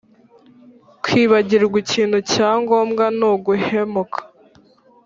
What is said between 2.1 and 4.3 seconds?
cya ngombwa nuguhemuka